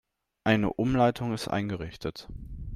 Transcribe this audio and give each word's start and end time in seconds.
Eine 0.45 0.73
Umleitung 0.73 1.31
ist 1.31 1.47
eingerichtet. 1.47 2.27